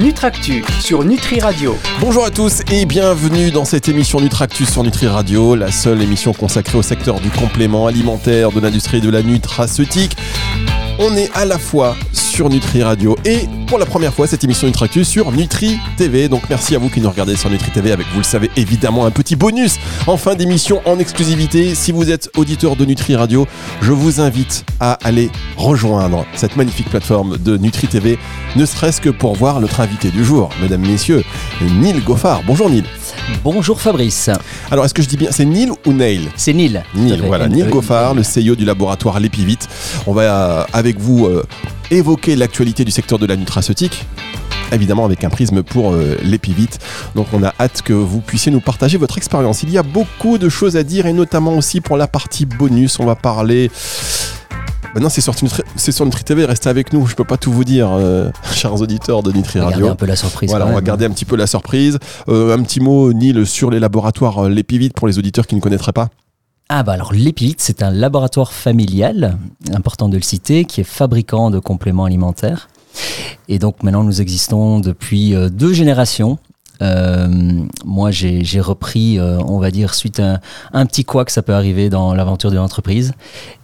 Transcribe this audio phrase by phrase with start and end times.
[0.00, 1.76] Nutractu sur Nutri Radio.
[2.00, 6.32] Bonjour à tous et bienvenue dans cette émission Nutractus sur Nutri Radio, la seule émission
[6.32, 10.16] consacrée au secteur du complément alimentaire, de l'industrie de la nutraceutique.
[10.98, 14.66] On est à la fois sur Nutri Radio et pour la première fois cette émission
[14.66, 16.28] Nutractus sur Nutri TV.
[16.28, 19.06] Donc merci à vous qui nous regardez sur Nutri TV avec, vous le savez évidemment,
[19.06, 21.74] un petit bonus en fin d'émission en exclusivité.
[21.74, 23.46] Si vous êtes auditeur de Nutri Radio,
[23.80, 28.18] je vous invite à aller rejoindre cette magnifique plateforme de Nutri TV,
[28.56, 31.22] ne serait-ce que pour voir notre invité du jour, mesdames, messieurs,
[31.60, 32.42] Neil Goffard.
[32.46, 32.84] Bonjour Neil.
[33.42, 34.30] Bonjour Fabrice.
[34.70, 36.28] Alors, est-ce que je dis bien, c'est Neil ou Neil?
[36.36, 36.82] C'est Neil.
[36.94, 39.68] Neil, voilà, Neil Goffard, le CEO du laboratoire Lépivite.
[40.06, 41.44] On va euh, avec vous euh,
[41.90, 44.06] évoquer l'actualité du secteur de la nutraceutique
[44.72, 46.78] évidemment avec un prisme pour euh, l'épivite.
[47.14, 49.62] Donc on a hâte que vous puissiez nous partager votre expérience.
[49.62, 53.00] Il y a beaucoup de choses à dire et notamment aussi pour la partie bonus,
[53.00, 53.70] on va parler
[54.94, 55.34] Maintenant, c'est sur,
[55.76, 58.74] c'est sur Nutri TV, restez avec nous, je peux pas tout vous dire, euh, chers
[58.80, 59.88] auditeurs de Nutri Radio.
[59.88, 60.50] un peu la surprise.
[60.50, 61.98] Voilà, on va garder un petit peu la surprise.
[62.28, 65.60] Euh, un petit mot, Neil, sur les laboratoires euh, Lépivite pour les auditeurs qui ne
[65.60, 66.08] connaîtraient pas.
[66.68, 69.38] Ah bah alors l'Épivite, c'est un laboratoire familial,
[69.72, 72.68] important de le citer, qui est fabricant de compléments alimentaires.
[73.48, 76.38] Et donc maintenant nous existons depuis deux générations
[77.84, 80.40] moi, j'ai repris, euh, on va dire, suite à
[80.72, 83.12] un, petit quoi que ça peut arriver dans l'aventure de l'entreprise.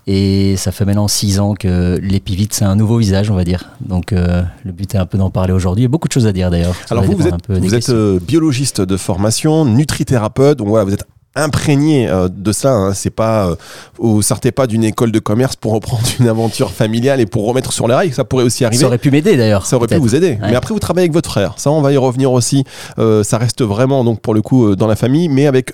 [0.06, 3.70] Et ça fait maintenant six ans que l'épivite, c'est un nouveau visage, on va dire.
[3.80, 5.82] Donc, euh, le but est un peu d'en parler aujourd'hui.
[5.82, 6.76] Il y a beaucoup de choses à dire d'ailleurs.
[6.90, 10.58] Alors, vous, vous êtes, vous êtes biologiste de formation, nutrithérapeute.
[10.58, 11.06] Donc, voilà, vous êtes
[11.36, 12.72] imprégné euh, de ça.
[12.72, 12.94] Hein.
[12.94, 13.56] C'est pas, euh,
[13.98, 17.72] vous sortez pas d'une école de commerce pour reprendre une aventure familiale et pour remettre
[17.72, 18.12] sur les rails.
[18.12, 18.80] Ça pourrait aussi arriver.
[18.80, 19.66] Ça aurait pu m'aider d'ailleurs.
[19.66, 20.38] Ça aurait pu vous aider.
[20.40, 21.54] Mais après, vous travaillez avec votre frère.
[21.58, 22.64] Ça, on va y revenir aussi.
[22.98, 25.72] Euh, ça reste vraiment donc pour le coup dans la famille, mais avec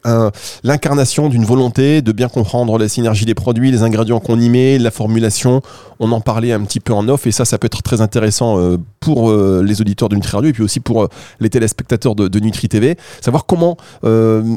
[0.64, 4.78] l'incarnation d'une volonté de bien comprendre les synergies des produits, les ingrédients qu'on y met,
[4.78, 5.62] la formulation.
[6.00, 8.58] On en parlait un petit peu en off et ça, ça peut être très intéressant
[9.00, 11.08] pour les auditeurs de Nutri Radio et puis aussi pour
[11.38, 12.96] les téléspectateurs de, de Nutri TV.
[13.20, 13.76] Savoir comment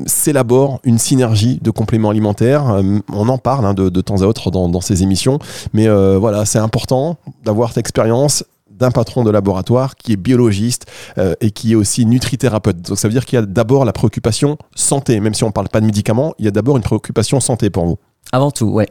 [0.05, 2.69] s'élabore une synergie de compléments alimentaires.
[2.69, 5.39] Euh, on en parle hein, de, temps à autre dans, ces émissions,
[5.73, 10.85] mais euh, voilà, c'est important d'avoir cette expérience d'un patron de laboratoire qui est biologiste
[11.17, 12.81] euh, et qui est aussi nutrithérapeute.
[12.81, 15.53] Donc ça veut dire qu'il y a d'abord la préoccupation santé, même si on ne
[15.53, 17.97] parle pas de médicaments, il y a d'abord une préoccupation santé pour vous.
[18.31, 18.89] Avant tout, ouais.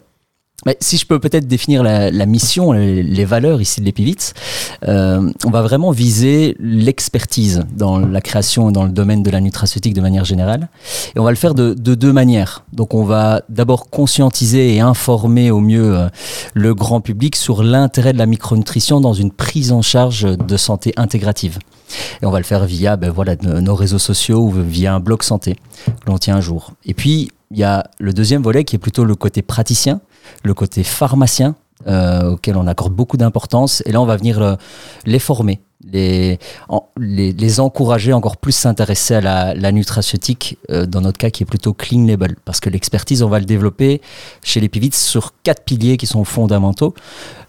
[0.66, 4.32] Mais si je peux peut-être définir la, mission, les, valeurs ici de l'Épivitz,
[4.88, 9.41] euh, on va vraiment viser l'expertise dans la création et dans le domaine de la
[9.41, 10.69] nutraceutique de manière générale.
[11.14, 12.64] Et on va le faire de, deux manières.
[12.72, 16.09] Donc on va d'abord conscientiser et informer au mieux euh,
[16.54, 20.94] le grand public sur l'intérêt de la micronutrition dans une prise en charge de santé
[20.97, 21.59] intégrative.
[22.22, 25.22] Et on va le faire via ben voilà, nos réseaux sociaux ou via un blog
[25.22, 25.56] santé
[25.87, 26.72] que l'on tient un jour.
[26.87, 30.00] Et puis, il y a le deuxième volet qui est plutôt le côté praticien
[30.42, 33.82] le côté pharmacien, euh, auquel on accorde beaucoup d'importance.
[33.86, 34.54] Et là, on va venir euh,
[35.04, 36.38] les former, les,
[36.98, 41.72] les, encourager encore plus s'intéresser à la, nutraceutique, euh, dans notre cas qui est plutôt
[41.74, 42.36] clean label.
[42.44, 44.00] Parce que l'expertise, on va le développer
[44.42, 46.94] chez les pivites sur quatre piliers qui sont fondamentaux.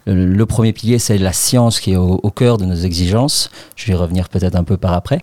[0.07, 3.49] Le premier pilier, c'est la science qui est au, au, cœur de nos exigences.
[3.75, 5.21] Je vais y revenir peut-être un peu par après.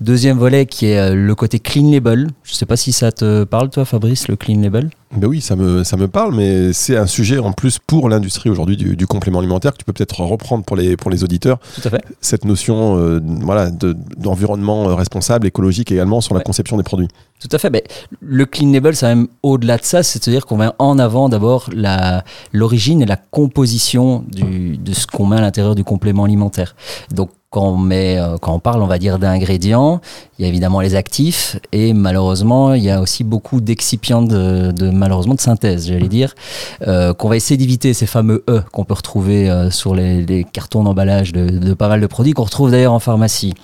[0.00, 2.30] Deuxième volet qui est le côté clean label.
[2.42, 4.90] Je ne sais pas si ça te parle, toi, Fabrice, le clean label?
[5.16, 8.50] Ben oui, ça me, ça me parle, mais c'est un sujet en plus pour l'industrie
[8.50, 11.58] aujourd'hui du, complément alimentaire que tu peux peut-être reprendre pour les, pour les auditeurs.
[11.76, 12.02] Tout à fait.
[12.20, 17.08] Cette notion euh, voilà, d'environnement euh, responsable, écologique également sur la conception des produits.
[17.40, 17.70] Tout à fait.
[17.70, 17.84] Mais
[18.20, 21.70] le clean label, c'est même au-delà de ça, c'est-à-dire qu'on met en avant d'abord
[22.52, 26.74] l'origine et la composition du, de ce qu'on met à l'intérieur du complément alimentaire.
[27.12, 30.00] Donc quand on, met, euh, quand on parle, on va dire, d'ingrédients,
[30.36, 34.90] il y a évidemment les actifs et malheureusement, il y a aussi beaucoup d'excipients de,
[34.90, 36.34] malheureusement de synthèse, j'allais dire,
[36.88, 40.82] euh, qu'on va essayer d'éviter ces fameux E qu'on peut retrouver euh, sur les, cartons
[40.82, 43.54] d'emballage de, pas mal de produits qu'on retrouve d'ailleurs en pharmacie.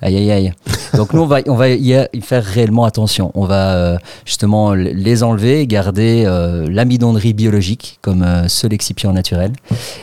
[0.00, 0.52] Aïe aïe aïe.
[0.94, 3.32] Donc nous, on va, on va y, faire réellement attention.
[3.34, 6.24] On va justement les enlever, garder
[6.68, 9.52] l'amidon de riz biologique comme seul excipient naturel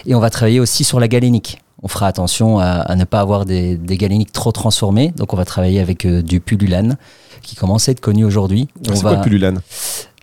[0.06, 3.46] et on va travailler aussi sur la galénique on fera attention à, ne pas avoir
[3.46, 5.14] des, des, galéniques trop transformées.
[5.18, 6.98] Donc on va travailler avec euh, du pululane
[7.42, 8.68] qui commence à être connu aujourd'hui.
[8.84, 9.62] C'est quoi le pululane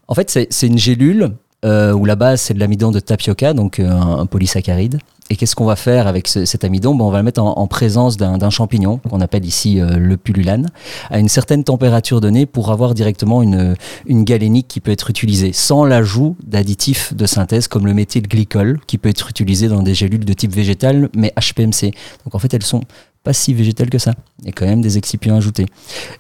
[0.07, 1.33] En fait, c'est une gélule
[1.65, 5.01] euh, où la base c'est de l'amidon de tapioca, donc euh, un, polysaccharide.
[5.31, 6.95] Et qu'est-ce qu'on va faire avec cet amidon?
[6.95, 10.71] Bon, On va le mettre en, présence d'un champignon qu'on appelle ici euh, le pullulane,
[11.11, 13.77] à une certaine température donnée pour avoir directement une,
[14.07, 18.97] une galénique qui peut être utilisée sans l'ajout d'additifs de synthèse comme le méthylglycol qui
[18.97, 21.91] peut être utilisé dans des gélules de type végétal mais HPMC.
[22.25, 22.81] Donc en fait elles sont
[23.29, 24.15] pas si végétal que ça.
[24.41, 25.67] Il y a quand même des excipients ajoutés.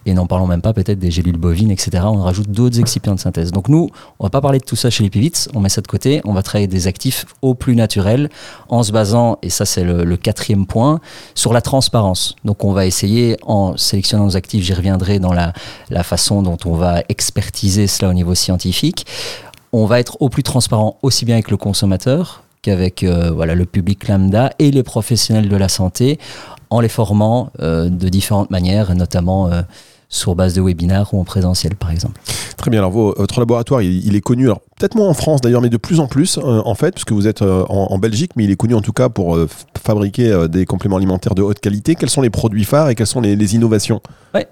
[0.04, 2.02] Et n'en parlons même pas peut-être des gélules bovines, etc.
[2.04, 3.50] On rajoute d'autres excipients de synthèse.
[3.50, 3.88] Donc nous,
[4.18, 6.20] on va pas parler de tout ça chez les pivots, on met ça de côté,
[6.26, 8.28] on va travailler des actifs au plus naturel
[8.68, 11.00] en se basant, et ça c'est le, quatrième point,
[11.34, 12.36] sur la transparence.
[12.44, 15.54] Donc on va essayer, en sélectionnant nos actifs, j'y reviendrai dans la,
[15.88, 19.06] la façon dont on va expertiser cela au niveau scientifique,
[19.72, 23.64] on va être au plus transparent aussi bien avec le consommateur qu'avec euh, voilà, le
[23.66, 26.18] public lambda et les professionnels de la santé
[26.70, 29.62] en les formant euh, de différentes manières, notamment euh,
[30.08, 32.20] sur base de webinaires ou en présentiel par exemple.
[32.56, 35.68] Très bien, alors votre laboratoire il, est connu, alors peut-être moins en France d'ailleurs, mais
[35.68, 38.74] de plus en plus en fait, puisque vous êtes en, Belgique, mais il est connu
[38.74, 39.38] en tout cas pour
[39.80, 41.94] fabriquer des compléments alimentaires de haute qualité.
[41.94, 44.00] Quels sont les produits phares et quelles sont les, les innovations?
[44.34, 44.48] Ouais.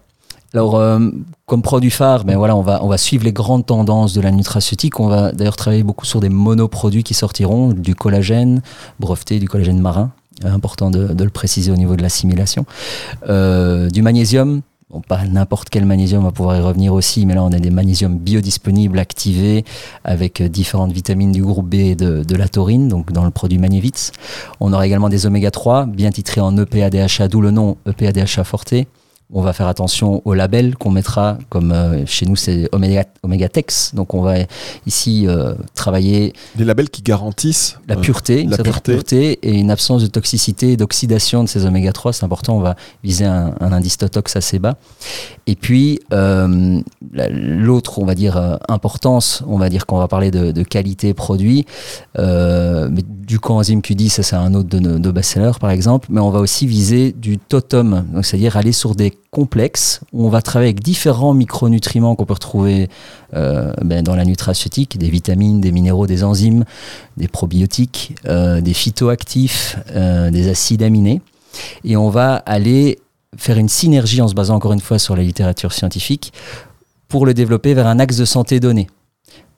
[0.57, 1.11] Alors, euh,
[1.45, 4.31] comme produit phare, ben voilà, on va, on va suivre les grandes tendances de la
[4.31, 5.01] nutraceutique.
[5.01, 8.63] On va d'ailleurs travailler beaucoup sur des monoproduits qui sortiront, du collagène
[9.01, 10.13] breveté, du collagène marin,
[10.45, 12.67] important de, le préciser au niveau de l'assimilation,
[13.29, 14.63] euh, du magnésium.
[15.09, 17.71] Pas n'importe quel magnésium, on va pouvoir y revenir aussi, mais là on a des
[17.71, 19.65] magnésiums biodisponibles activés
[20.05, 24.13] avec différentes vitamines du groupe B et de, la taurine, donc dans le produit Magnévitz.
[24.61, 28.75] On aura également des oméga 3, bien titrés en EPA-DHA, d'où le nom EPA-DHA Forte
[29.33, 33.49] on va faire attention au label qu'on mettra, comme euh, chez nous c'est Omega, Omega
[33.49, 33.93] Tex.
[33.95, 34.37] Donc on va
[34.87, 36.33] ici euh, travailler.
[36.55, 39.39] Des labels qui garantissent la pureté, la pureté.
[39.43, 42.13] et une absence de toxicité d'oxydation de ces oméga 3.
[42.13, 44.77] C'est important, on va viser un, indice Totox assez bas.
[45.49, 46.81] Et puis euh,
[47.13, 51.67] l'autre, on va dire, importance, on va dire qu'on va parler de, qualité produit.
[52.17, 56.07] mais du coenzyme Q10, ça c'est un autre de nos best-sellers par exemple.
[56.11, 60.43] Mais on va aussi viser du totum, donc c'est-à-dire aller sur des complexe on va
[60.43, 62.89] travailler avec différents micronutriments qu'on peut retrouver
[63.35, 66.65] euh, ben, dans la nutraceutique, des vitamines, des minéraux, des enzymes,
[67.17, 71.21] des probiotiques, euh, des phytoactifs, euh, des acides aminés.
[71.85, 72.99] Et on va aller
[73.37, 76.33] faire une synergie en se basant encore une fois sur la littérature scientifique
[77.09, 78.89] pour le développer vers un axe de santé donné.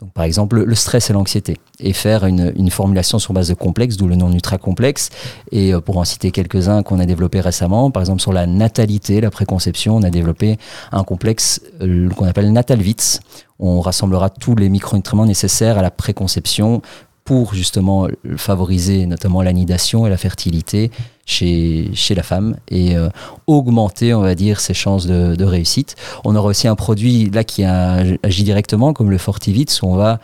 [0.01, 3.97] Donc, par exemple, le stress et l'anxiété, et faire une, formulation sur base de complexe,
[3.97, 5.11] d'où le nom Nutra-Complexe.
[5.51, 9.21] Et euh, pour en citer quelques-uns qu'on a développés récemment, par exemple sur la natalité,
[9.21, 10.57] la préconception, on a développé
[10.93, 13.21] un complexe euh, qu'on appelle Natalvitz.
[13.59, 16.81] On rassemblera tous les micronutriments nécessaires à la préconception
[17.29, 18.09] pour justement
[18.39, 20.91] favoriser notamment l'anidation et la fertilité
[21.27, 23.11] chez, chez la femme et euh,
[23.47, 25.95] augmenter, on va dire, ses chances de, de, réussite.
[26.25, 30.21] On aura aussi un produit là qui agit directement, comme le Fortivit, où on va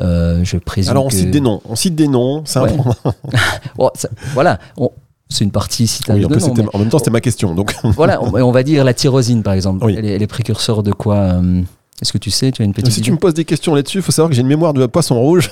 [0.00, 0.90] euh, je présume.
[0.90, 2.58] Alors on cite des noms, on cite des noms, c'est
[4.34, 4.58] voilà,
[5.28, 7.54] c'est une partie citable oui, en, en, même temps, c'était ma question.
[7.54, 7.72] Donc.
[7.84, 9.84] voilà, on, va dire la tyrosine, par exemple.
[9.84, 9.94] Oui.
[9.96, 11.62] Elle, est, précurseur de quoi euh,
[12.00, 12.92] est-ce que tu sais, tu as une petite.
[12.92, 14.86] Si tu me poses des questions là-dessus, il faut savoir que j'ai une mémoire de
[14.86, 15.50] poisson rouge.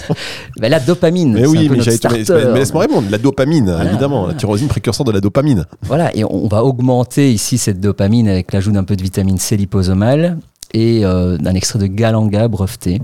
[0.60, 1.32] ben, la dopamine.
[1.32, 3.08] Mais oui, mais, mais laisse-moi répondre.
[3.10, 4.26] La dopamine, évidemment.
[4.26, 5.64] La tyrosine, précurseur de la dopamine.
[5.82, 9.56] Voilà, et on va augmenter ici cette dopamine avec l'ajout d'un peu de vitamine C
[9.56, 10.38] liposomale
[10.74, 13.00] et euh, d'un extrait de galanga breveté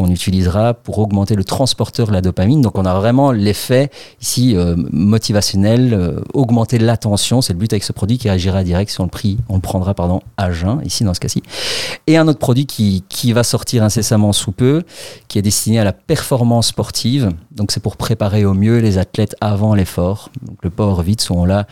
[0.00, 2.62] qu'on utilisera pour augmenter le transporteur de la dopamine.
[2.62, 3.90] Donc on a vraiment l'effet
[4.22, 8.90] ici euh, motivationnel, euh, augmenter l'attention, c'est le but avec ce produit qui agira direct
[8.90, 11.42] si on le, prix, on le prendra pardon, à jeun, ici dans ce cas-ci.
[12.06, 14.82] Et un autre produit qui, qui va sortir incessamment sous peu,
[15.28, 17.30] qui est destiné à la performance sportive.
[17.50, 20.30] Donc c'est pour préparer au mieux les athlètes avant l'effort.
[20.42, 21.66] Donc le port vite, sont là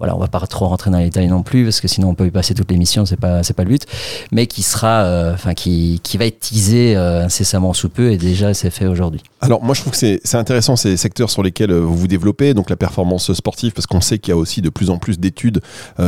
[0.00, 2.14] voilà, on va pas trop rentrer dans les détails non plus parce que sinon on
[2.14, 3.84] peut y passer toute l'émission, c'est pas c'est pas le but,
[4.32, 8.54] mais qui sera, euh, enfin qui, qui va être teasé incessamment sous peu et déjà
[8.54, 9.22] c'est fait aujourd'hui.
[9.40, 12.54] Alors moi je trouve que c'est intéressant ces secteurs sur lesquels euh, vous vous développez,
[12.54, 15.18] donc la performance sportive parce qu'on sait qu'il y a aussi de plus en plus
[15.18, 15.60] d'études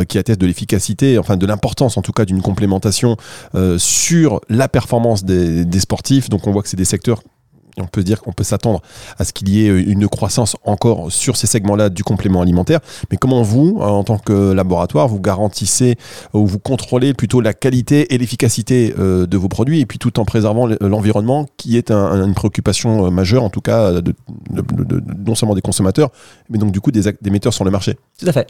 [0.08, 3.16] qui attestent de l'efficacité, enfin de l'importance en tout cas d'une complémentation
[3.78, 6.28] sur la performance des sportifs.
[6.28, 7.22] Donc on voit que c'est des secteurs
[7.78, 8.82] on peut dire qu'on peut s'attendre
[9.18, 12.80] à ce qu'il y ait une croissance encore sur ces segments-là du complément alimentaire.
[13.10, 15.96] Mais comment vous, en tant que laboratoire, vous garantissez
[16.34, 20.20] ou vous contrôlez plutôt la qualité et l'efficacité euh, de vos produits et puis tout
[20.20, 23.92] en préservant l'environnement qui est une préoccupation euh, majeure, en tout cas,
[25.26, 26.10] non seulement des consommateurs,
[26.50, 27.96] mais donc du coup des, des metteurs sur le marché?
[28.18, 28.48] Tout à fait.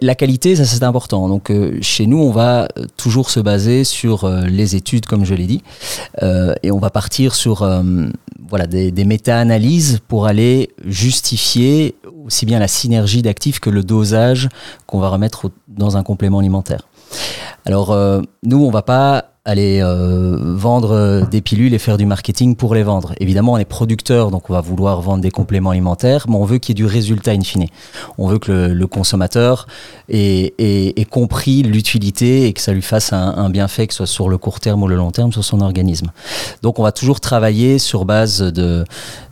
[0.00, 1.28] La qualité, ça c'est important.
[1.28, 5.46] Donc euh, chez nous, on va toujours se baser sur les études, comme je l'ai
[5.46, 5.62] dit,
[6.22, 7.62] et on va partir sur
[8.48, 14.48] voilà, des, méta-analyses pour aller justifier aussi bien la synergie d'actifs que le dosage
[14.86, 16.88] qu'on va remettre dans un complément alimentaire.
[17.64, 22.06] Alors, euh, nous, on va pas aller euh, vendre euh, des pilules et faire du
[22.06, 23.12] marketing pour les vendre.
[23.18, 26.58] Évidemment, on est producteur, donc on va vouloir vendre des compléments alimentaires, mais on veut
[26.58, 27.66] qu'il y ait du résultat in fine.
[28.18, 29.66] On veut que le, consommateur
[30.08, 34.28] ait, compris l'utilité et que ça lui fasse un, un, bienfait, que ce soit sur
[34.28, 36.12] le court terme ou le long terme, sur son organisme.
[36.62, 38.84] Donc on va toujours travailler sur base de,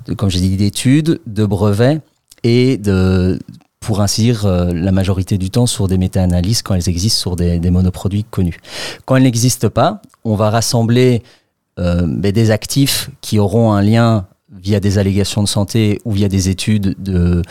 [0.07, 2.00] de comme j'ai dit, d'études, de brevets
[2.43, 3.38] et de
[3.80, 7.37] pour ainsi dire, euh, la majorité du temps sur des méta-analyses quand elles existent sur
[7.37, 8.60] des, des monoproduits connus.
[9.06, 11.22] Quand elles n'existent pas, on va rassembler
[11.78, 16.28] euh, ben, des actifs qui auront un lien via des allégations de santé ou via
[16.28, 17.42] des études de,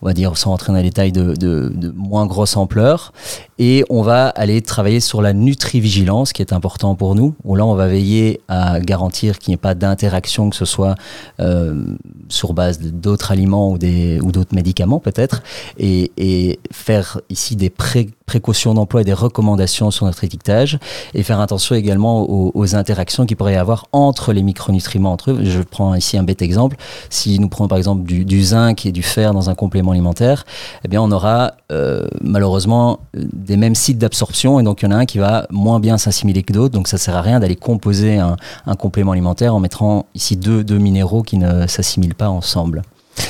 [0.00, 3.12] on va dire, sans rentrer dans les détails, de, de, de, moins grosse ampleur.
[3.58, 7.34] Et on va aller travailler sur la nutrivigilance, qui est important pour nous.
[7.44, 10.96] Où là, on va veiller à garantir qu'il n'y ait pas d'interaction, que ce soit
[11.40, 11.84] euh,
[12.28, 15.42] sur base d'autres aliments ou des ou d'autres médicaments peut-être,
[15.78, 20.78] et, faire ici des pré précautions d'emploi et des recommandations sur notre étiquetage,
[21.12, 25.44] et faire attention également aux, interactions qu'il pourrait y avoir entre les micronutriments entre eux.
[25.44, 26.76] Je prends ici un bête exemple.
[27.10, 30.46] Si nous prenons par exemple du, du zinc et du fer dans un complément alimentaire,
[30.84, 33.00] eh bien on aura euh, malheureusement
[33.44, 35.98] des mêmes sites d'absorption et donc il y en a un qui va moins bien
[35.98, 36.74] s'assimiler que d'autres.
[36.74, 38.36] Donc ça sert à rien d'aller composer un,
[38.76, 42.82] complément alimentaire en mettant ici deux, minéraux qui ne s'assimilent pas ensemble.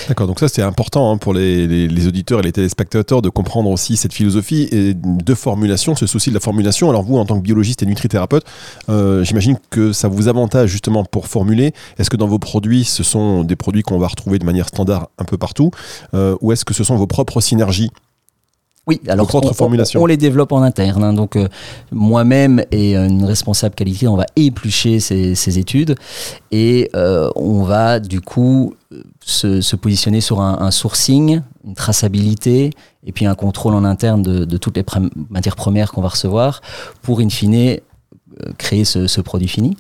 [0.09, 3.99] D'accord, donc ça c'est important hein, pour les, auditeurs et les téléspectateurs de comprendre aussi
[3.99, 6.89] cette philosophie et de formulation, ce souci de la formulation.
[6.89, 8.45] Alors vous, en tant que biologiste et nutrithérapeute,
[8.89, 11.75] euh, j'imagine que ça vous avantage justement pour formuler.
[11.99, 15.09] Est-ce que dans vos produits, ce sont des produits qu'on va retrouver de manière standard
[15.19, 15.71] un peu partout,
[16.15, 17.91] euh, ou est-ce que ce sont vos propres synergies
[18.87, 21.03] oui, alors on, on, on, les développe en interne.
[21.03, 21.49] Hein, donc euh,
[21.91, 25.95] moi-même et une responsable qualité, on va éplucher ces, ces études
[26.51, 28.75] et euh, on va du coup
[29.25, 32.71] se, se positionner sur un, un, sourcing, une traçabilité
[33.07, 34.85] et puis un contrôle en interne de, de toutes les
[35.31, 36.61] matières premières qu'on va recevoir
[37.01, 37.79] pour in fine euh,
[38.59, 39.77] créer ce, ce produit fini.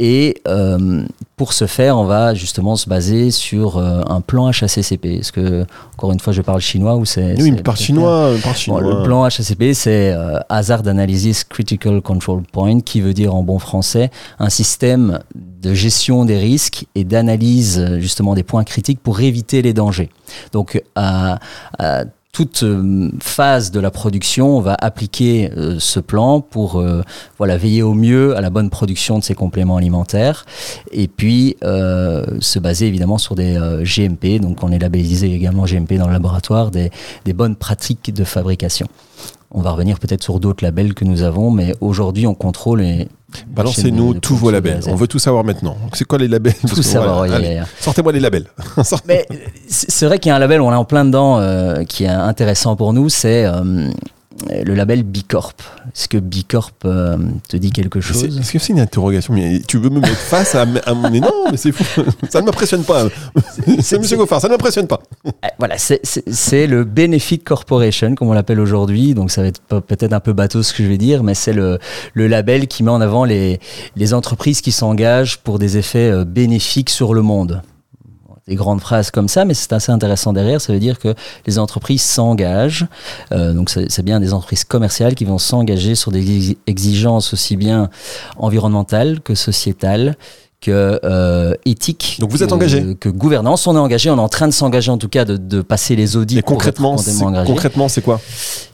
[0.00, 1.04] Et euh,
[1.36, 5.20] pour ce faire, on va justement se baser sur euh, un plan HACCP.
[5.20, 7.40] Est-ce que, encore une fois, je parle chinois ou c'est.
[7.40, 8.80] Oui, mais par chinois, par chinois.
[8.80, 13.44] Bon, le plan HACCP, c'est euh, Hazard Analysis Critical Control Point, qui veut dire en
[13.44, 14.10] bon français
[14.40, 19.72] un système de gestion des risques et d'analyse justement des points critiques pour éviter les
[19.72, 20.10] dangers.
[20.52, 21.38] Donc, à,
[21.78, 27.02] à toute euh, phase de la production, on va appliquer euh, ce plan pour euh,
[27.38, 30.44] voilà, veiller au mieux à la bonne production de ces compléments alimentaires
[30.90, 35.94] et puis euh, se baser évidemment sur des GMP, donc on est labellisé également GMP
[35.94, 36.90] dans le laboratoire, des,
[37.24, 38.88] des bonnes pratiques de fabrication.
[39.52, 43.06] On va revenir peut-être sur d'autres labels que nous avons, mais aujourd'hui on contrôle et
[43.48, 44.80] Balancez-nous tous vos labels.
[44.88, 45.76] On veut tout savoir maintenant.
[45.92, 47.26] C'est quoi les labels Tout savoir.
[47.26, 47.64] Voilà.
[47.80, 48.46] Sortez-moi les labels.
[49.06, 49.26] Mais
[49.68, 52.08] c'est vrai qu'il y a un label, on est en plein dedans, euh, qui est
[52.08, 53.08] intéressant pour nous.
[53.08, 53.90] C'est euh,
[54.50, 55.54] le label Bicorp.
[55.86, 57.16] Est-ce que Bicorp euh,
[57.48, 58.24] te dit quelque chose?
[58.24, 59.32] Est-ce que c'est une interrogation?
[59.34, 61.10] Mais Tu veux me mettre face à, à mon...
[61.10, 62.02] Non, mais c'est fou.
[62.30, 63.06] Ça ne m'impressionne pas.
[63.80, 65.00] C'est Monsieur Goffard, ça ne m'impressionne pas.
[65.58, 69.14] Voilà, c'est le Benefit Corporation, comme on l'appelle aujourd'hui.
[69.14, 71.52] Donc ça va être peut-être un peu bateau ce que je vais dire, mais c'est
[71.52, 71.78] le,
[72.14, 73.60] le label qui met en avant les,
[73.96, 77.62] les entreprises qui s'engagent pour des effets euh, bénéfiques sur le monde
[78.46, 80.60] des grandes phrases comme ça, mais c'est assez intéressant derrière.
[80.60, 81.14] Ça veut dire que
[81.46, 82.86] les entreprises s'engagent.
[83.32, 87.88] Euh, donc c'est bien des entreprises commerciales qui vont s'engager sur des exigences aussi bien
[88.36, 90.16] environnementales que sociétales
[90.60, 92.16] que euh, éthique.
[92.20, 93.66] Donc vous êtes engagé Que gouvernance.
[93.66, 95.94] On est engagé, on est en train de s'engager en tout cas de, de passer
[95.94, 96.38] les audits.
[96.38, 96.96] Et concrètement,
[97.46, 98.20] concrètement, c'est quoi?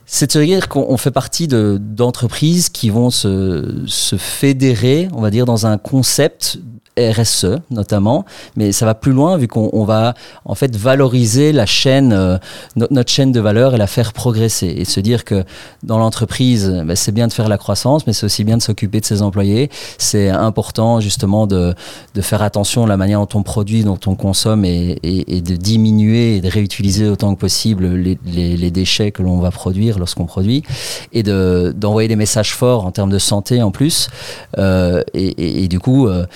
[0.06, 5.30] C'est de se dire qu'on fait partie d'entreprises qui vont se, se fédérer, on va
[5.30, 6.58] dire, dans un concept
[7.00, 8.24] RSE notamment,
[8.56, 10.14] mais ça va plus loin vu qu'on va
[10.44, 12.38] en fait valoriser la chaîne, euh,
[12.76, 15.44] notre, chaîne de valeur et la faire progresser et se dire que
[15.82, 19.00] dans l'entreprise, ben, c'est bien de faire la croissance, mais c'est aussi bien de s'occuper
[19.00, 19.70] de ses employés.
[19.98, 21.74] C'est important justement de,
[22.14, 26.36] de faire attention à la manière dont on produit, dont on consomme et, de diminuer
[26.36, 30.62] et de réutiliser autant que possible les, déchets que l'on va produire lorsqu'on produit
[31.12, 34.08] et de d'envoyer des messages forts en termes de santé en plus.
[34.58, 36.26] Euh, et, et, du coup, euh,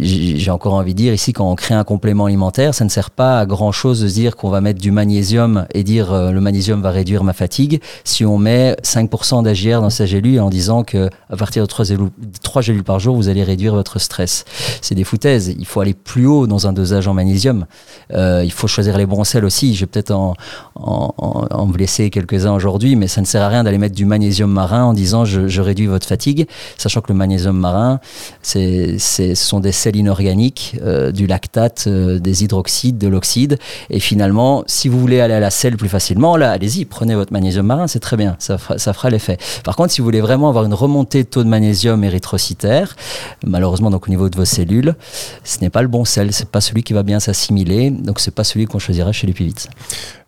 [0.00, 3.10] j'ai encore envie de dire ici, quand on crée un complément alimentaire, ça ne sert
[3.10, 6.40] pas à grand chose de dire qu'on va mettre du magnésium et dire euh, le
[6.40, 7.82] magnésium va réduire ma fatigue.
[8.04, 11.84] Si on met 5% d'AGR dans sa gélule en disant que à partir de 3
[11.84, 12.10] gélules,
[12.42, 14.46] 3 gélules par jour, vous allez réduire votre stress.
[14.80, 15.54] C'est des foutaises.
[15.58, 17.66] Il faut aller plus haut dans un dosage en magnésium.
[18.14, 19.74] Euh, il faut choisir les bons sels aussi.
[19.74, 20.34] Je vais peut-être en,
[20.74, 24.50] en, en, blesser quelques-uns aujourd'hui, mais ça ne sert à rien d'aller mettre du magnésium
[24.50, 26.46] marin en disant je, je réduis votre fatigue,
[26.78, 28.00] sachant que le magnésium marin,
[28.42, 33.58] c'est, ce sont des sels inorganiques, euh, du lactate, euh, des hydroxydes, de l'oxyde.
[33.90, 37.32] Et finalement, si vous voulez aller à la selle plus facilement, là, allez-y, prenez votre
[37.32, 39.38] magnésium marin, c'est très bien, ça fera, l'effet.
[39.64, 42.96] Par contre, si vous voulez vraiment avoir une remontée de taux de magnésium érythrocytaire,
[43.44, 44.94] malheureusement, donc au niveau de vos cellules,
[45.42, 48.34] ce n'est pas le bon sel, c'est pas celui qui va bien s'assimiler, donc c'est
[48.34, 49.68] pas celui qu'on choisira chez les pivites.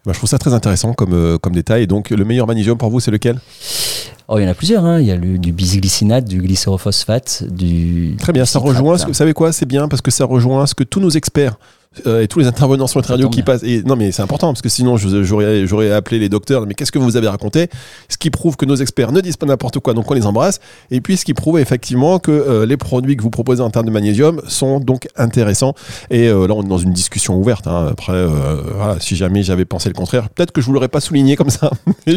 [0.05, 1.87] Bah, je trouve ça très intéressant comme, euh, comme détail.
[1.87, 3.41] Donc, le meilleur magnésium pour vous, c'est lequel?
[4.29, 4.85] Oh, il y en a plusieurs.
[4.85, 5.01] Hein.
[5.01, 8.17] Il y a le, du bisglycinate, du glycérophosphate, du.
[8.19, 8.45] Très bien.
[8.45, 8.99] Ça rejoint.
[8.99, 9.53] Ce que, vous savez quoi?
[9.53, 11.57] C'est bien parce que ça rejoint ce que tous nos experts
[12.07, 13.63] euh, et tous les intervenants sur Nutri Radio qui passent.
[13.63, 16.67] Et, non, mais c'est important parce que sinon, j'aurais appelé les docteurs.
[16.67, 17.69] Mais qu'est-ce que vous avez raconté?
[18.09, 20.61] Ce qui prouve que nos experts ne disent pas n'importe quoi, donc on les embrasse.
[20.91, 23.87] Et puis, ce qui prouve effectivement que euh, les produits que vous proposez en termes
[23.87, 25.75] de magnésium sont donc intéressants.
[26.11, 27.67] Et euh, là, on est dans une discussion ouverte.
[27.67, 27.89] hein.
[27.91, 31.37] Après, voilà, si jamais j'avais pensé le contraire, peut-être que je vous l'aurais pas souligné
[31.37, 31.71] comme ça.
[32.07, 32.13] Je,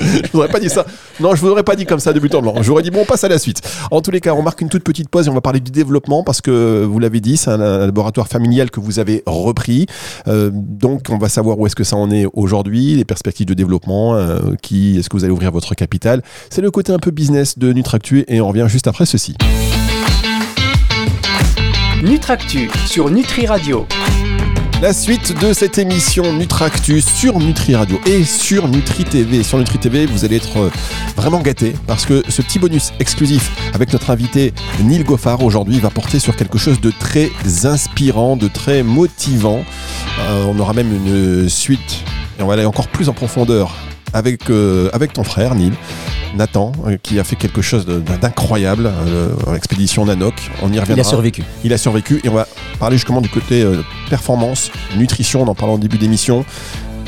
[0.00, 0.84] je vous aurais pas dit ça.
[1.20, 2.54] Non, je vous aurais pas dit comme ça de but en blanc.
[2.60, 3.62] J'aurais dit bon, on passe à la suite.
[3.90, 5.70] En tous les cas, on marque une toute petite pause et on va parler du
[5.70, 9.86] développement parce que vous l'avez dit, c'est un, un laboratoire familial que vous avez repris.
[10.28, 13.54] Euh, donc, on va savoir où est-ce que ça en est aujourd'hui, les perspectives de
[13.54, 16.22] développement, euh, qui est-ce que vous allez ouvrir votre capital.
[16.50, 19.36] C'est le côté un peu business de Nutractu et on revient juste après ceci.
[22.02, 23.86] Nutractu sur Nutri Radio.
[24.82, 29.42] La suite de cette émission Nutractu sur Nutri Radio et sur Nutri TV.
[29.42, 30.70] Sur Nutri TV, vous allez être euh,
[31.16, 34.52] vraiment gâtés parce que ce petit bonus exclusif avec notre invité
[34.82, 37.30] Neil Goffard aujourd'hui va porter sur quelque chose de très
[37.64, 39.64] inspirant, de très motivant.
[40.20, 42.04] Euh, on aura même une suite
[42.38, 43.74] et on va aller encore plus en profondeur
[44.14, 45.72] avec, euh, avec ton frère Neil.
[46.34, 50.34] Nathan, euh, qui a fait quelque chose d'incroyable, euh, en expédition Nanoc.
[50.62, 50.94] On y reviendra.
[50.94, 51.44] Il a survécu.
[51.62, 52.48] Il a survécu et on va
[52.80, 53.64] parler justement du côté
[54.10, 56.44] performance, nutrition, on en parlant en début d'émission.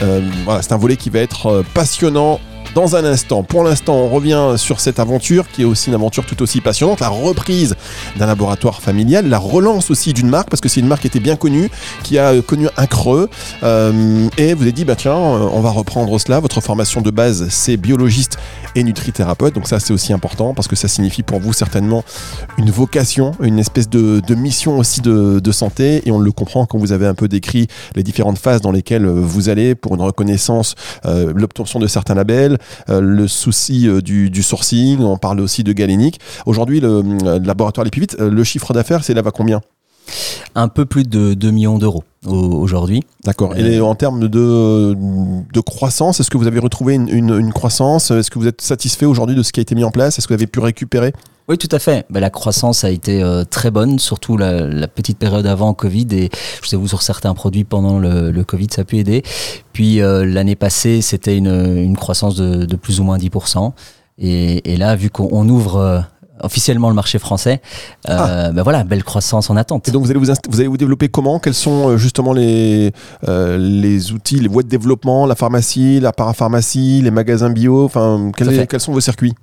[0.03, 2.39] Euh, voilà, c'est un volet qui va être passionnant
[2.77, 3.43] dans un instant.
[3.43, 7.01] Pour l'instant, on revient sur cette aventure qui est aussi une aventure tout aussi passionnante,
[7.01, 7.75] la reprise
[8.19, 11.19] d'un laboratoire familial, la relance aussi d'une marque parce que c'est une marque qui était
[11.19, 11.71] bien connue,
[12.03, 13.31] qui a euh, connu un creux
[13.63, 16.39] Euh, et vous avez dit bah tiens, euh, on va reprendre cela.
[16.41, 18.37] Votre formation de base, c'est biologiste
[18.75, 22.05] et nutrithérapeute, donc ça c'est aussi important parce que ça signifie pour vous certainement
[22.59, 26.67] une vocation, une espèce de, de mission aussi de, de santé et on le comprend
[26.67, 29.95] quand vous avez un peu décrit les différentes phases dans lesquelles euh, vous allez pour
[29.95, 30.75] une reconnaissance,
[31.07, 32.59] euh, l'obtention de certains labels,
[32.89, 36.21] le souci euh, du, du sourcing, on parle aussi de galénique.
[36.47, 36.89] Aujourd'hui, le,
[37.25, 39.61] euh, le laboratoire Les Pivites, euh, le chiffre d'affaires, c'est là va combien?
[40.55, 43.03] Un peu plus de 2 millions d'euros au- aujourd'hui.
[43.25, 43.53] D'accord.
[43.57, 47.53] Euh, Et en termes de, de croissance, est-ce que vous avez retrouvé une, une- une
[47.53, 48.11] croissance?
[48.13, 50.19] Est-ce que vous êtes satisfait aujourd'hui de ce qui a été mis en place?
[50.19, 51.13] Est-ce que vous avez pu récupérer?
[51.49, 52.07] Oui, tout à fait.
[52.11, 56.09] Ben, la croissance a été euh, très bonne, surtout la, la petite période avant Covid.
[56.11, 56.31] Et
[56.63, 59.23] je sais vous, sur certains produits pendant le, le Covid, ça a pu aider.
[59.73, 63.73] Puis euh, l'année passée, c'était une, une croissance de, de plus ou moins 10%.
[64.19, 66.01] Et, et là, vu qu'on on ouvre euh,
[66.41, 67.61] officiellement le marché français,
[68.09, 69.89] euh, ben voilà, belle croissance en attente.
[69.89, 71.39] Et donc vous allez vous, vous allez vous développer comment?
[71.39, 72.93] Quels sont euh, justement les,
[73.29, 77.85] euh, les outils, les voies de développement, la pharmacie, la parapharmacie, les magasins bio?
[77.85, 79.35] Enfin, quels sont vos circuits?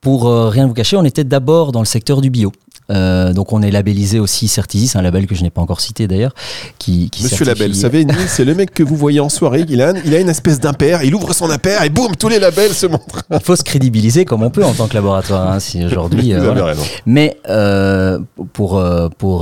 [0.00, 2.52] Pour euh, rien vous cacher, on était d'abord dans le secteur du bio.
[2.90, 6.08] Euh, donc on est labellisé aussi Certisis, un label que je n'ai pas encore cité
[6.08, 6.34] d'ailleurs,
[6.78, 9.64] qui, qui Monsieur certifie- Label, vous savez, c'est le mec que vous voyez en soirée.
[9.68, 12.38] Il a, il a une espèce d'impair, il ouvre son impair et boum, tous les
[12.38, 13.22] labels se montrent.
[13.32, 15.52] Il faut se crédibiliser comme on peut en tant que laboratoire.
[15.52, 16.74] Hein, si aujourd'hui, euh, voilà.
[17.06, 18.18] Mais euh,
[18.52, 18.82] pour
[19.18, 19.40] pour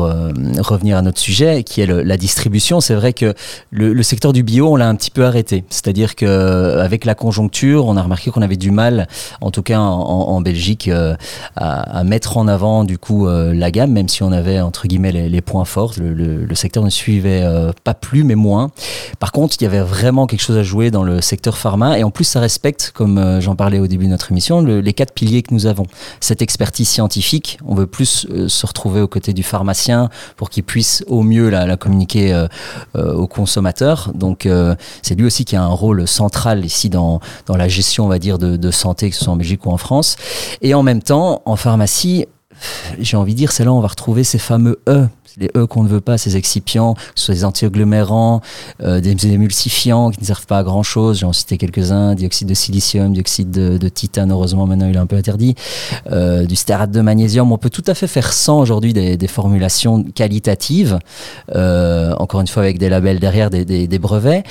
[0.58, 3.34] revenir à notre sujet, qui est le- la distribution, c'est vrai que
[3.70, 5.64] le, le secteur du bio, on l'a un petit peu arrêté.
[5.70, 9.08] C'est-à-dire que euh, avec la conjoncture, on a remarqué qu'on avait du mal,
[9.40, 11.16] en tout cas en, Belgique, à,
[11.98, 15.12] à mettre en avant du coup euh, la gamme, même si on avait entre guillemets
[15.12, 15.94] les, points forts.
[15.98, 18.70] Le, secteur ne suivait euh, pas plus, mais moins.
[19.20, 22.05] Par contre, il y avait vraiment quelque chose à jouer dans le secteur pharma, et
[22.05, 24.92] en plus, ça respecte, comme euh, j'en parlais au début de notre émission, le- les
[24.92, 25.87] quatre piliers que nous avons
[26.20, 27.59] cette expertise scientifique.
[27.64, 31.77] On veut plus se retrouver aux côtés du pharmacien pour qu'il puisse au mieux la,
[31.77, 32.46] communiquer
[32.94, 34.11] aux consommateurs.
[34.14, 34.48] Donc
[35.03, 38.18] c'est lui aussi qui a un rôle central ici dans, dans la gestion, on va
[38.18, 40.16] dire, de, de santé, que ce soit en Belgique ou en France.
[40.62, 42.27] Et en même temps, en pharmacie,
[42.98, 45.06] j'ai envie de dire, c'est là où on va retrouver ces fameux E.
[45.36, 48.40] Les E qu'on ne veut pas, ces excipients, que ce soit des antiagglomérants,
[48.82, 51.20] euh, des émulsifiants qui ne servent pas à grand chose.
[51.20, 55.14] J'en citais quelques-uns, dioxyde de silicium, dioxyde de, titane, heureusement maintenant il est un peu
[55.14, 55.54] interdit,
[56.10, 57.52] euh, du stérate de magnésium.
[57.52, 60.98] On peut tout à fait faire sans aujourd'hui des, formulations qualitatives,
[61.54, 64.42] euh, encore une fois avec des labels derrière, des brevets,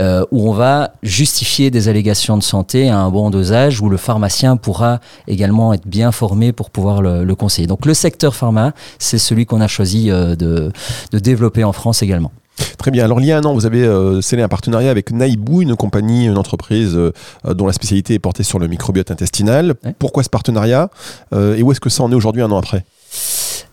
[0.00, 3.96] euh, où on va justifier des allégations de santé à un bon dosage, où le
[3.96, 7.66] pharmacien pourra également être bien formé pour pouvoir le, le conseiller.
[7.66, 10.72] Donc le secteur pharma, c'est celui qu'on a choisi euh, de,
[11.12, 12.32] de développer en France également.
[12.78, 13.04] Très bien.
[13.04, 15.74] Alors, il y a un an, vous avez euh, scellé un partenariat avec Naibou, une
[15.74, 17.12] compagnie, une entreprise euh,
[17.52, 19.74] dont la spécialité est portée sur le microbiote intestinal.
[19.84, 19.94] Ouais.
[19.98, 20.88] Pourquoi ce partenariat
[21.32, 22.84] Euh, Et où est-ce que ça en est aujourd'hui, un an après?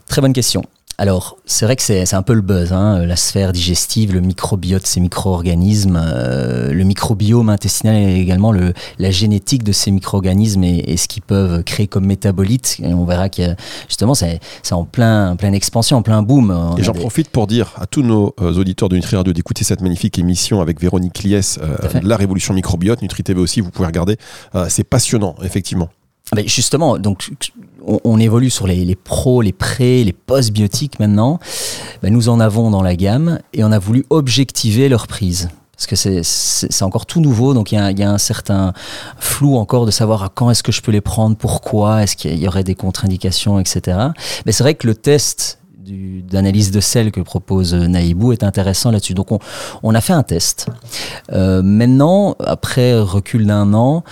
[0.07, 0.63] Très bonne question.
[1.01, 4.21] Alors, c'est vrai que c'est c'est un peu le buzz, hein, la sphère digestive, le
[4.21, 10.63] microbiote, ces micro-organismes, euh, le microbiome intestinal et également le, la génétique de ces micro-organismes
[10.63, 12.77] et, et ce qu'ils peuvent créer comme métabolites.
[12.83, 13.41] Et on verra que
[13.87, 16.51] justement, c'est c'est en plein, en pleine expansion, en plein boom.
[16.51, 19.33] On Et j'en des- profite pour dire à tous nos euh, auditeurs de Nutri Radio
[19.33, 21.77] d'écouter cette magnifique émission avec Véronique Lies, euh.
[22.03, 24.17] La Révolution Microbiote, Nutri TV aussi, vous pouvez regarder.
[24.53, 25.89] Euh, c'est passionnant, effectivement.
[26.35, 27.29] Mais justement, donc
[27.83, 31.39] on, évolue sur les, pros, les pré, les post-biotiques maintenant.
[32.01, 35.87] ben, nous en avons dans la gamme et on a voulu objectiver leur prise parce
[35.87, 38.71] que c'est encore tout nouveau, donc il y, y, a un certain
[39.17, 42.37] flou encore de savoir à quand est-ce que je peux les prendre, pourquoi, est-ce qu'il
[42.37, 43.97] y aurait des contre-indications, etc.
[44.45, 49.13] Mais c'est vrai que le test d'analyse de sel que propose Naïbou est intéressant là-dessus.
[49.13, 49.39] Donc on,
[49.83, 50.67] on, a fait un test.
[51.33, 54.03] Euh, maintenant, après recul d'un an,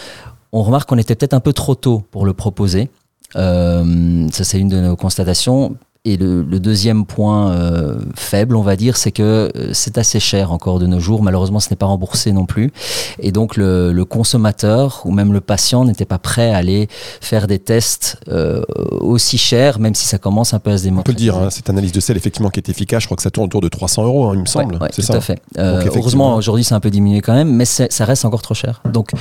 [0.51, 2.89] on remarque qu'on était peut-être un peu trop tôt pour le proposer.
[3.35, 5.75] Euh, ça, c'est une de nos constatations.
[6.05, 10.53] Et le, deuxième point euh, faible, on va dire, c'est que euh, c'est assez cher
[10.53, 11.21] encore de nos jours.
[11.21, 12.71] Malheureusement, ce n'est pas remboursé non plus.
[13.19, 16.87] Et donc, le, consommateur ou même le patient n'était pas prêt à aller
[17.19, 18.63] faire des tests euh,
[19.01, 21.01] aussi chers, même si ça commence un peu à se démontrer.
[21.01, 23.17] On peut le dire, hein, cette analyse de sel, effectivement, qui est efficace, je crois
[23.17, 24.77] que ça tourne autour de 300 euros, hein, il me semble.
[24.77, 25.41] Ouais, tout à fait.
[25.57, 28.81] heureusement, aujourd'hui, c'est un peu diminué quand même, mais ça reste encore trop cher.
[28.91, 29.11] Donc,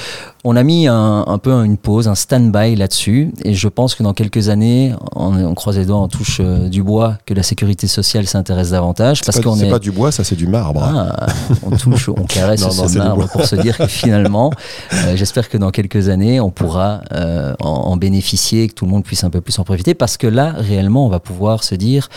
[0.50, 3.34] on a mis un, peu une pause, un stand-by là-dessus.
[3.44, 6.82] Et je pense que dans quelques années, on, on croise les doigts, on touche du
[6.82, 9.20] bois que la sécurité sociale s'intéresse davantage.
[9.26, 9.68] Parce qu'on est.
[9.68, 10.82] pas du bois, ça c'est du marbre.
[10.82, 11.26] Ah,
[11.62, 14.50] on touche, on caresse ce marbre pour se dire que finalement,
[14.94, 18.90] euh, j'espère que dans quelques années, on pourra euh, en, en, bénéficier, que tout le
[18.90, 19.92] monde puisse un peu plus en profiter.
[19.92, 22.08] Parce que là, réellement, on va pouvoir se dire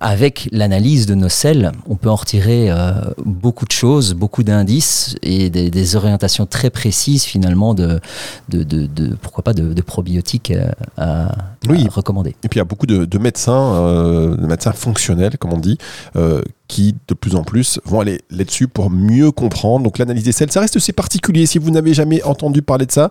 [0.00, 2.92] avec l'analyse de nos selles, on peut en retirer euh,
[3.24, 8.00] beaucoup de choses, beaucoup d'indices et des, orientations très précises finalement de,
[8.48, 11.32] de, pourquoi pas de, probiotiques euh, à,
[11.88, 12.30] recommander.
[12.42, 15.78] Et puis il y a beaucoup de, médecins, euh, de médecins fonctionnels, comme on dit,
[16.68, 19.84] qui de plus en plus vont aller là-dessus pour mieux comprendre.
[19.84, 21.46] Donc l'analyse des selles, ça reste assez particulier.
[21.46, 23.10] Si vous n'avez jamais entendu parler de ça,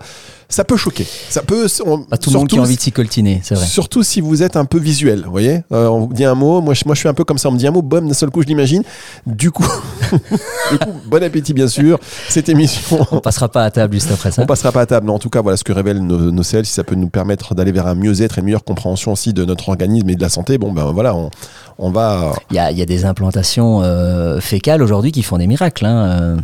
[0.50, 1.06] ça peut choquer.
[1.30, 1.68] Ça peut.
[1.86, 3.66] On, tout le monde qui a envie de s'y coltiner, c'est vrai.
[3.66, 5.64] Surtout si vous êtes un peu visuel, vous voyez.
[5.72, 7.50] Euh, on vous dit un mot, moi je, moi je suis un peu comme ça,
[7.50, 8.84] on me dit un mot, boum, d'un seul coup je l'imagine.
[9.26, 9.68] Du coup,
[10.12, 12.00] du coup, bon appétit bien sûr.
[12.30, 13.06] Cette émission.
[13.12, 14.42] On passera pas à table juste après ça.
[14.42, 15.06] On passera pas à table.
[15.08, 16.66] Mais en tout cas, voilà ce que révèlent nos, nos selles.
[16.66, 19.46] Si ça peut nous permettre d'aller vers un mieux-être et une meilleure compréhension aussi de
[19.46, 21.30] notre organisme et de la santé, bon ben voilà, on,
[21.78, 22.34] on va.
[22.52, 25.86] Il y a, y a, des implantations euh, fécales aujourd'hui qui font des miracles.
[25.86, 26.38] Hein, euh.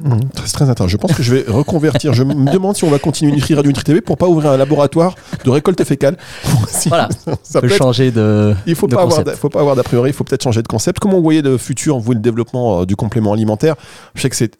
[0.00, 0.88] Mmh, très, très intéressant.
[0.88, 2.12] Je pense que je vais reconvertir.
[2.12, 4.56] je me demande si on va continuer Nutri Radio Nutri TV pour pas ouvrir un
[4.56, 6.16] laboratoire de récolte fécale.
[6.86, 7.08] voilà.
[7.42, 8.54] Ça peut, changer de.
[8.66, 10.10] Il faut pas avoir, faut pas avoir d'a priori.
[10.10, 10.98] Il faut peut-être changer de concept.
[10.98, 13.76] Comment vous voyez le futur, vous, le développement euh, du complément alimentaire?
[14.14, 14.56] Je sais que c'est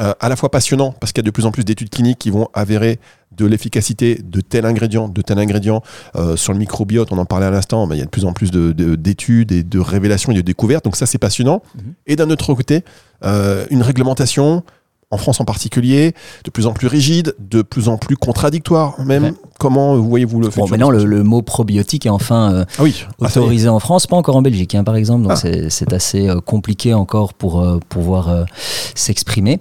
[0.00, 2.30] à la fois passionnant parce qu'il y a de plus en plus d'études cliniques qui
[2.30, 3.00] vont avérer
[3.38, 5.82] de l'efficacité de tel ingrédient, de tel ingrédient.
[6.16, 8.24] Euh, sur le microbiote, on en parlait à l'instant, mais il y a de plus
[8.24, 10.84] en plus d'études et de révélations et de découvertes.
[10.84, 11.62] Donc ça, c'est passionnant.
[11.76, 11.94] Mhm.
[12.06, 12.84] Et d'un autre côté,
[13.24, 14.62] euh, une réglementation,
[15.10, 19.32] en France en particulier, de plus en plus rigide, de plus en plus contradictoire même.
[19.58, 23.04] Comment voyez-vous le futur Maintenant, le, mot probiotique est enfin euh, ah oui.
[23.20, 25.24] Ah, autorisé en France, pas encore en Belgique, hein, par exemple.
[25.24, 25.68] Donc ah.
[25.68, 28.46] c'est assez euh, compliqué encore pour euh, pouvoir
[28.94, 29.58] s'exprimer.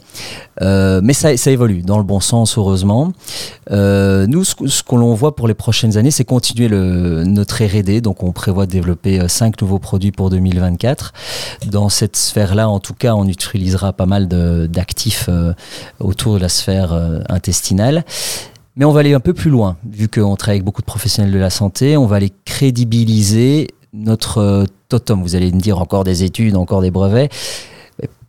[0.62, 3.14] mais ça, ça, évolue dans le bon sens, heureusement.
[3.72, 8.02] nous, ce, ce que l'on voit pour les prochaines années, c'est continuer le, notre R&D.
[8.02, 11.14] Donc on prévoit de développer cinq nouveaux produits pour 2024.
[11.68, 15.30] Dans cette sphère-là, en tout cas, on utilisera pas mal d'actifs
[16.00, 16.93] autour de la sphère
[17.30, 18.04] intestinale.
[18.78, 21.34] Mais on va aller un peu plus loin, vu qu'on travaille avec beaucoup de professionnels
[21.34, 25.23] de la santé, on va aller crédibiliser notre euh, totem.
[25.23, 27.30] Vous allez me dire encore des études, encore des brevets.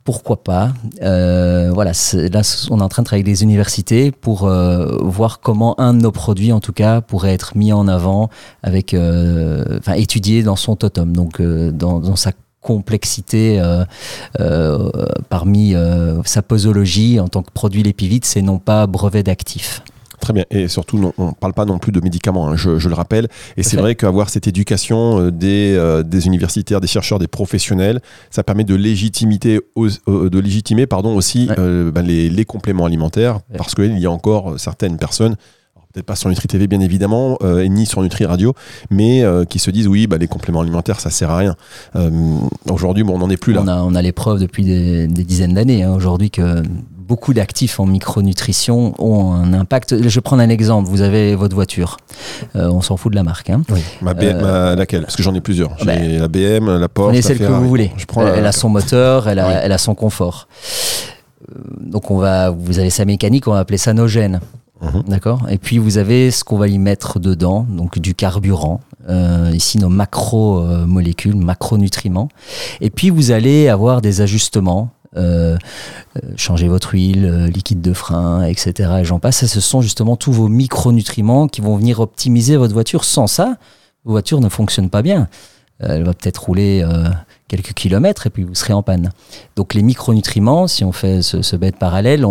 [0.05, 4.47] pourquoi pas euh, Voilà, là, on est en train de travailler avec des universités pour
[4.47, 8.31] euh, voir comment un de nos produits, en tout cas, pourrait être mis en avant,
[8.62, 13.62] avec, enfin, étudié dans son totem, donc dans, sa complexité
[15.29, 15.75] parmi
[16.25, 19.83] sa posologie en tant que produit lépivite, c'est non pas brevet d'actif.
[20.21, 20.44] Très bien.
[20.51, 23.29] Et surtout, on ne parle pas non plus de médicaments, hein, je, le rappelle.
[23.57, 28.01] Et c'est vrai qu'avoir cette éducation euh, des, euh, des, universitaires, des chercheurs, des professionnels,
[28.31, 33.75] ça permet de, légitimité, euh, de légitimer pardon, aussi bah, les, les, compléments alimentaires, parce
[33.75, 35.37] qu'il y a encore certaines personnes
[35.99, 38.55] peut-être pas sur Nutri TV bien évidemment, ni sur Nutri Radio,
[38.91, 41.57] mais qui se disent oui, bah, les compléments alimentaires ça sert à rien.
[42.71, 43.63] aujourd'hui, bon, on n'en est plus là.
[43.65, 46.63] On a, on a les preuves depuis des, dizaines d'années hein, aujourd'hui que
[47.09, 49.97] beaucoup d'actifs en micronutrition ont un impact.
[50.01, 50.89] Je vais prendre un exemple.
[50.89, 51.97] Vous avez votre voiture.
[52.55, 53.49] Euh, on s'en fout de la marque.
[53.49, 53.63] Hein.
[53.71, 53.81] Oui.
[54.03, 55.03] Ma BM, euh, laquelle?
[55.03, 55.71] Parce que j'en ai plusieurs.
[55.79, 57.09] J'ai ben, la BM, la Porsche.
[57.09, 57.91] Prenez celle que vous voulez.
[57.97, 60.49] Je prends elle, a son moteur, elle a, elle a son confort.
[61.51, 64.41] Euh, donc on va, vous avez sa mécanique, on va appeler ça nos gènes.
[64.81, 65.03] Mhm.
[65.09, 68.81] D'accord Et puis vous avez ce qu'on va y mettre dedans, donc du carburant,
[69.53, 72.29] ici nos macro-molécules, macronutriments.
[72.81, 75.57] Et puis vous allez avoir des ajustements euh,
[76.17, 78.91] euh, changer votre huile, euh, liquide de frein, etc.
[79.01, 79.47] Et j'en passe.
[79.47, 83.05] ce sont justement tous vos micronutriments qui vont venir optimiser votre voiture.
[83.05, 83.57] Sans ça,
[84.05, 85.29] votre voiture ne fonctionne pas bien.
[85.81, 86.85] Elle va peut-être rouler
[87.49, 89.11] quelques kilomètres et puis vous serez en panne.
[89.57, 92.25] Donc les micronutriments, si on fait ce, bête parallèle,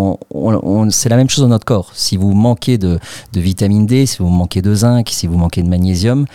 [0.90, 1.92] c'est la même chose dans notre corps.
[1.94, 3.00] Si vous manquez de,
[3.34, 6.26] de, vitamine D, si vous manquez de zinc, si vous manquez de magnésium,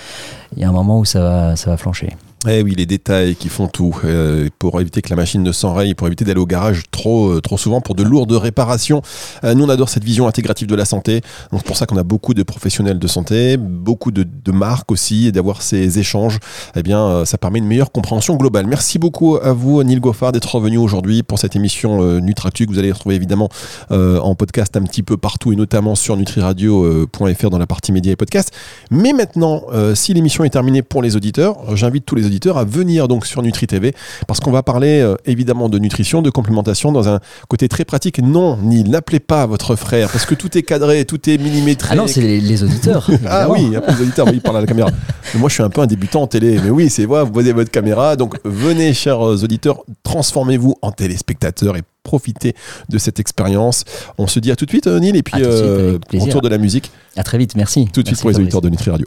[0.56, 2.16] il y a un moment où ça va, ça va flancher.
[2.48, 3.96] Eh oui, les détails qui font tout.
[4.04, 7.40] Euh, pour éviter que la machine ne s'enraye, pour éviter d'aller au garage trop, euh,
[7.40, 9.00] trop souvent pour de lourdes réparations.
[9.44, 11.20] Euh, nous, on adore cette vision intégrative de la santé.
[11.52, 14.90] Donc, c'est pour ça qu'on a beaucoup de professionnels de santé, beaucoup de, de marques
[14.90, 16.40] aussi, et d'avoir ces échanges.
[16.74, 18.66] Eh bien, euh, ça permet une meilleure compréhension globale.
[18.66, 22.72] Merci beaucoup à vous, Neil Goffard, d'être revenu aujourd'hui pour cette émission euh, Nutractu que
[22.72, 23.50] vous allez retrouver évidemment
[23.92, 28.12] euh, en podcast un petit peu partout et notamment sur nutriradio.fr dans la partie médias
[28.12, 28.52] et podcasts.
[28.90, 29.62] Mais maintenant,
[29.94, 33.42] si l'émission est terminée pour les auditeurs, j'invite tous les auditeurs à venir donc sur
[33.42, 33.94] Nutri TV
[34.26, 38.18] parce qu'on va parler euh, évidemment de nutrition, de complémentation dans un côté très pratique.
[38.20, 41.90] Non, Neil, n'appelez pas votre frère parce que tout est cadré, tout est millimétré.
[41.92, 43.08] Ah non, c'est les, les auditeurs.
[43.26, 44.90] Ah oui, les auditeurs, oui, ils parlent à la caméra.
[45.32, 46.58] Mais moi, je suis un peu un débutant en télé.
[46.62, 48.16] Mais oui, c'est vrai, vous posez votre caméra.
[48.16, 52.54] Donc, venez, chers auditeurs, transformez-vous en téléspectateurs et profitez
[52.88, 53.84] de cette expérience.
[54.18, 56.58] On se dit à tout de suite, euh, Neil, et puis euh, autour de la
[56.58, 57.88] musique, À très vite, merci.
[57.92, 59.06] tout de suite pour les auditeurs de Nutri Radio.